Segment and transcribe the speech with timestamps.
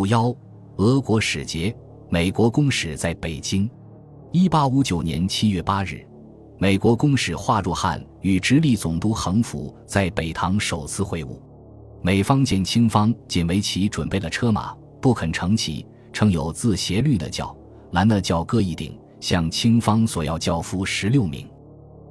[0.00, 0.34] 五幺，
[0.76, 1.76] 俄国使节，
[2.08, 3.70] 美国公使在北京。
[4.32, 6.02] 一八五九年七月八日，
[6.56, 11.38] 美国公使华若汉与直隶总督横幅在北塘首次会晤。
[12.00, 15.84] 美方见清方仅为其准备了车马，不肯乘骑，
[16.14, 17.54] 称有自斜绿的轿、
[17.90, 21.46] 蓝的轿各一顶，向清方索要轿夫十六名。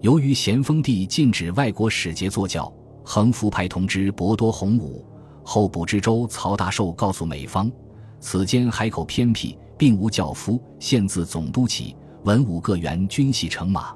[0.00, 2.68] 由于咸丰帝禁止外国使节坐轿，
[3.04, 5.06] 横幅派同知博多洪武。
[5.48, 7.70] 候补知州曹大寿告诉美方，
[8.18, 11.94] 此间海口偏僻，并无轿夫，现自总督起，
[12.24, 13.94] 文武各员均系乘马。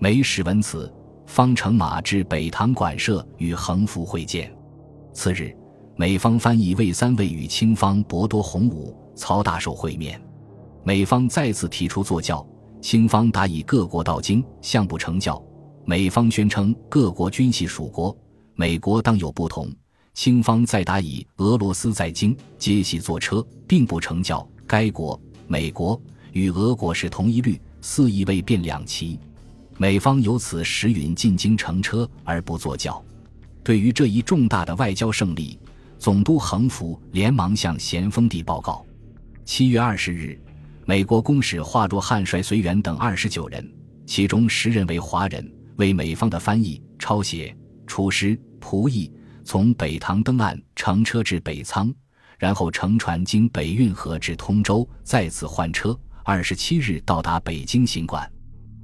[0.00, 0.92] 美使闻此，
[1.26, 4.52] 方乘马至北塘馆舍与横幅会见。
[5.12, 5.56] 次日，
[5.94, 10.20] 美方翻译魏三位与清方博多洪武、曹大寿会面，
[10.82, 12.44] 美方再次提出坐轿，
[12.80, 15.40] 清方答以各国到京，向不成教。
[15.84, 18.14] 美方宣称各国均系属国，
[18.56, 19.70] 美国当有不同。
[20.14, 24.46] 清方再答以俄罗斯在京皆系坐车，并不成教。
[24.66, 26.00] 该国、美国
[26.32, 29.18] 与俄国是同一律，肆意为变两旗。
[29.78, 33.02] 美方由此时允进京乘车而不坐轿。
[33.62, 35.58] 对于这一重大的外交胜利，
[35.98, 38.84] 总督横幅连忙向咸丰帝报告。
[39.44, 40.38] 七月二十日，
[40.84, 43.66] 美国公使华若汉率随员等二十九人，
[44.06, 49.10] 其中十人为华人，为美方的翻译、抄写、厨师、仆役。
[49.44, 51.92] 从北塘登岸，乘车至北仓，
[52.38, 55.98] 然后乘船经北运河至通州，再次换车。
[56.22, 58.30] 二十七日到达北京行馆。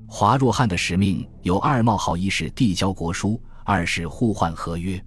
[0.09, 5.03] 华若汉的使命有二：冒号一是递交国书，二是互换合约。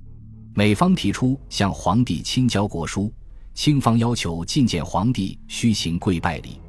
[0.53, 3.11] 美方提出向皇帝亲交国书，
[3.53, 6.61] 清方要求觐见皇帝需行跪拜礼，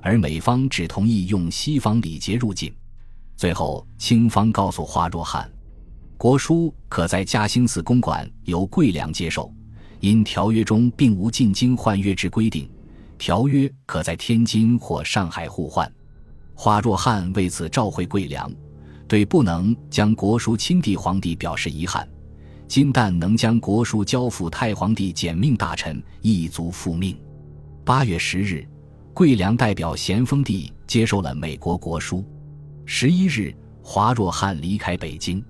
[0.00, 2.72] 而美方只同意用西方礼节入境。
[3.36, 5.50] 最后，清方告诉华若汉。
[6.18, 9.52] 国书可在嘉兴寺公馆由桂良接受，
[10.00, 12.68] 因条约中并无进京换约之规定，
[13.18, 15.90] 条约可在天津或上海互换。
[16.54, 18.50] 华若汉为此召回桂良，
[19.06, 22.08] 对不能将国书亲递皇帝表示遗憾。
[22.66, 27.14] 今但能将国书交付太皇帝简命大臣，亦足复命。
[27.84, 28.66] 八月十日，
[29.12, 32.24] 桂良代表咸丰帝接受了美国国书。
[32.86, 35.44] 十一日，华若汉离开北京。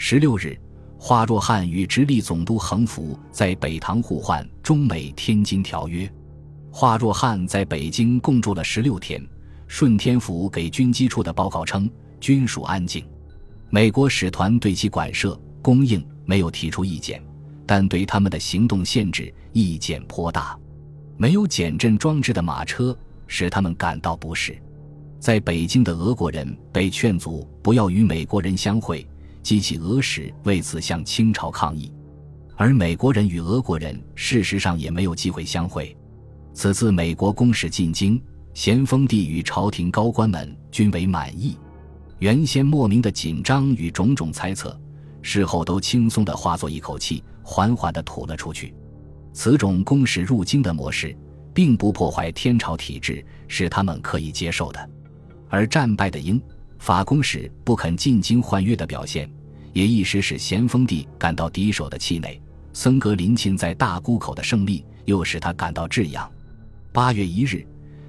[0.00, 0.56] 十六日，
[0.96, 6.08] 华若汉与直隶总督横幅在北塘互换中美天津条约。
[6.70, 9.20] 华若汉在北京共住了十六天。
[9.66, 13.04] 顺天府给军机处的报告称，军属安静。
[13.70, 17.20] 美国使团对其馆舍供应没有提出意见，
[17.66, 20.56] 但对他们的行动限制意见颇大。
[21.18, 24.56] 没有减震装置的马车使他们感到不适。
[25.18, 29.04] 在北京的俄国人被劝阻不要与美国人相会。
[29.42, 31.92] 激起俄使为此向清朝抗议，
[32.56, 35.96] 而美国人与俄国人事实上也没有机会相会。
[36.52, 38.20] 此次美国公使进京，
[38.52, 41.56] 咸丰帝与朝廷高官们均为满意。
[42.18, 44.76] 原先莫名的紧张与种种猜测，
[45.22, 48.74] 事后都轻松地化作一口气，缓缓地吐了出去。
[49.32, 51.16] 此种公使入京的模式，
[51.54, 54.90] 并不破坏天朝体制，是他们可以接受的。
[55.48, 56.42] 而战败的英
[56.78, 59.30] 法公使不肯进京换约的表现。
[59.74, 62.40] 也一时使咸丰帝感到敌手的气馁，
[62.72, 66.28] 森格林沁在大沽口的胜利又使他感到志扬。
[66.90, 67.64] 八月一日，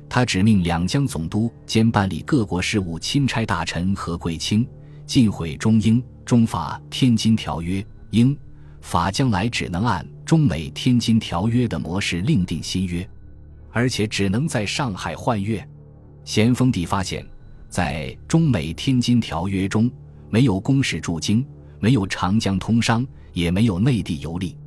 [0.08, 4.66] 他指命两江总督兼办理各国事务钦差大臣何桂清
[5.06, 8.36] 尽毁中英、中法《天津条约》，英
[8.82, 13.08] 法将来只能按中美《天津条约》的模式另定新约，
[13.72, 15.64] 而且只能在上海换约。
[16.24, 17.24] 咸丰帝发现，
[17.70, 19.90] 在中美《天津条约》中
[20.30, 21.46] 没有公使驻京。
[21.82, 24.58] 没有长江通商，也没有内地游历。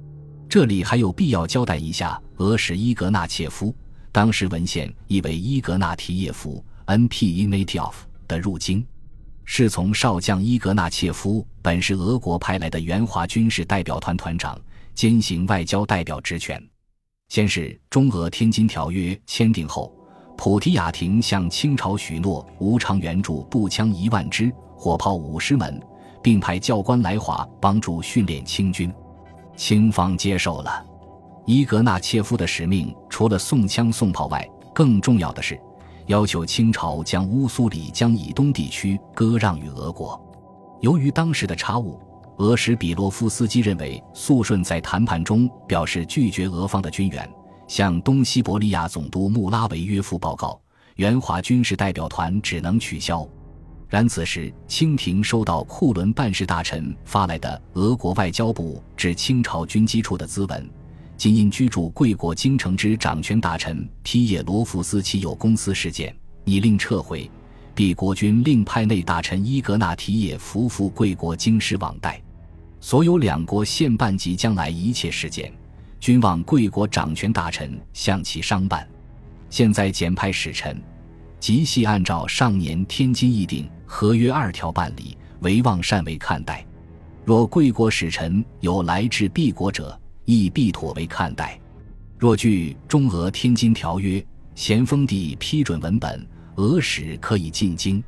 [0.48, 3.76] 这里还有必要交代一下俄使伊格纳切夫，
[4.10, 7.46] 当时文献译为伊格纳提耶夫 （N.P.
[7.46, 7.92] Ignatieff）
[8.26, 8.82] 的入京，
[9.44, 14.58] 是从少将伊格纳切夫本是俄国派来的援华军事代表团团长，
[14.94, 16.62] 兼行外交代表职权。
[17.28, 19.94] 先是中俄天津条约签订后，
[20.44, 25.80] 普提亚廷向清朝许诺无偿援助步枪一万支，火炮五十门。
[26.20, 28.92] 并派教官来华帮助训练清军，
[29.56, 30.84] 清方接受了
[31.46, 32.92] 伊格纳切夫的使命。
[33.08, 34.44] 除了送枪送炮外，
[34.74, 35.56] 更重要的是
[36.06, 40.20] 要求清朝将乌苏里江以东地区割让与俄国。
[40.80, 42.00] 由于当时的差误，
[42.38, 47.30] 俄使比洛夫斯基认为肃顺在谈判中表示拒绝俄方的军援，
[47.72, 50.60] 向东西伯利亚总督穆拉维约夫报告，
[50.96, 53.26] 援华军事代表团只能取消。
[53.88, 60.70] 然此时，清廷收到库伦办事大臣发来的俄国外交部致清朝军机处的咨文，
[61.16, 66.14] 仅因居住贵国京城之掌权大臣皮耶罗夫斯基有公司事件，
[66.44, 67.30] 拟令撤回。
[67.74, 72.22] 毕国军另派内大臣伊格纳提耶夫赴贵国京师往代。
[72.80, 75.50] 所有两国现办及将来一切事件，
[76.02, 78.84] 均望贵国掌权大臣向其商办。
[79.48, 80.82] 现在简派使臣，
[81.38, 86.66] 即系按照上年天津议定合约二条办理，唯望善为看待。
[87.24, 91.56] 若贵国使臣有来至敝国者，亦必妥为看待。
[92.18, 94.20] 若据中俄天津条约，
[94.56, 96.26] 咸丰帝批准文本，
[96.56, 98.02] 俄使可以进京。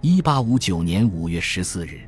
[0.00, 2.00] 一八五九年五月十四日。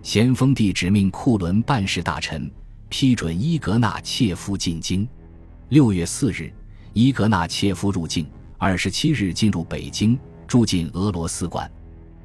[0.00, 2.48] 咸丰帝指命库伦办事大臣
[2.90, 5.08] 批准伊格纳切夫进京。
[5.70, 6.52] 六月四日，
[6.92, 8.26] 伊格纳切夫入境。
[8.58, 11.70] 二十七日进入北京，住进俄罗斯馆。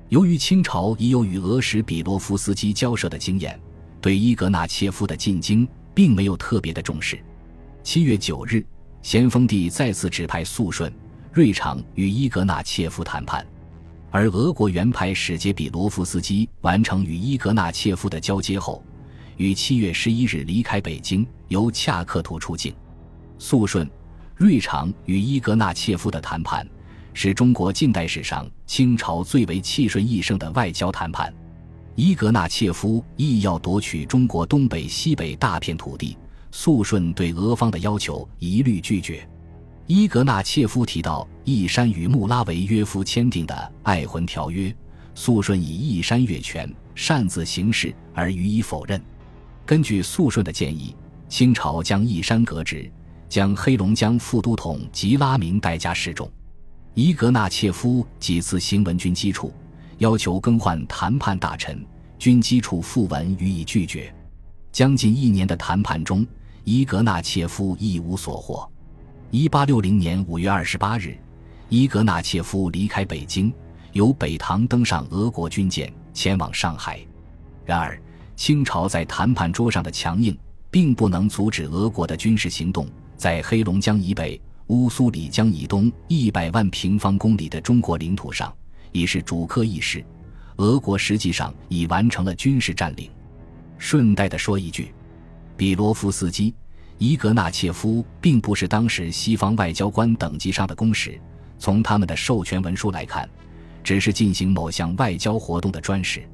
[0.10, 3.58] 由于清朝已有与俄使比罗夫斯基交涉的经验，
[4.02, 7.24] 对伊格纳切夫的进京并没有特别的重视。
[7.84, 8.66] 七月九日，
[9.02, 10.92] 咸丰帝再次指派肃顺、
[11.32, 13.46] 瑞常与伊格纳切夫谈判。
[14.12, 18.84] 而俄国原派使节比罗夫斯基完成与伊格纳切夫的交接后，
[19.38, 22.74] 于七月十一日离开北京，由恰克图出境。
[23.38, 23.90] 肃顺、
[24.36, 26.68] 瑞长与伊格纳切夫的谈判，
[27.14, 31.34] 是中国近代史上清朝最为气顺益盛的外交谈判。
[31.96, 36.18] 伊格纳切夫亦要夺取中国东北、西北大片土地，
[36.52, 39.28] 肃顺对俄方的要求一律拒绝。
[39.88, 43.54] 伊格纳切夫提到义山与穆拉维约夫签订的
[43.84, 44.70] 《爱魂条约》，
[45.14, 49.02] 肃顺以义山越权擅自行事而予以否认。
[49.66, 50.96] 根据肃顺的建议，
[51.28, 52.90] 清朝将义山革职，
[53.28, 56.32] 将黑龙江副都统吉拉明代加示众。
[56.94, 59.52] 伊格纳切夫几次行文军机处，
[59.98, 61.84] 要求更换谈判大臣，
[62.20, 64.14] 军机处复文予以拒绝。
[64.72, 66.26] 将近一年的谈判中，
[66.64, 68.70] 伊格纳切夫一无所获。
[69.32, 71.18] 一八六零年五月二十八日，
[71.70, 73.52] 伊格纳切夫离开北京，
[73.94, 77.00] 由北塘登上俄国军舰，前往上海。
[77.66, 78.00] 然而，
[78.36, 80.38] 清朝在谈判桌上的强硬，
[80.70, 82.88] 并不能阻止俄国的军事行动。
[83.18, 88.54] 在黑龙江以北、乌苏里江以东一百万平方公里的中国领土上，
[88.92, 90.04] 已是主客意识。
[90.58, 93.10] 俄国实际上已完成了军事占领。
[93.78, 94.94] 顺带的说一句，
[95.56, 96.54] 比罗夫斯基。
[96.98, 101.20] 伊格纳切夫并不是当时西方外交官等级上的公使，
[101.60, 103.30] 从他们的授权文书来看，
[103.84, 106.26] 只是进行某项外交活动的专使。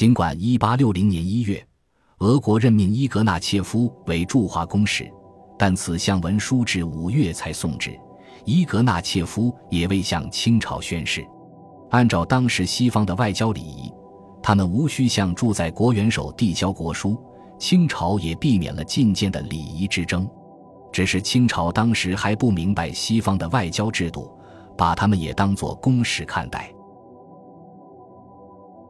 [0.00, 1.62] 尽管1860年1月，
[2.20, 5.06] 俄国任命伊格纳切夫为驻华公使，
[5.58, 8.00] 但此项文书至五月才送至，
[8.46, 11.22] 伊格纳切夫也未向清朝宣誓。
[11.90, 13.92] 按照当时西方的外交礼仪，
[14.42, 17.14] 他们无需向驻在国元首递交国书。
[17.58, 20.26] 清朝也避免了觐见的礼仪之争，
[20.90, 24.32] 只是清朝当时还不明白西方的外交制度，
[24.78, 26.72] 把他们也当作公使看待。